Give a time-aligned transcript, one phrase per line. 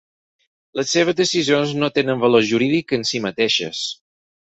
[0.79, 3.89] Les seves decisions no tenen valor jurídic en sí mateixes.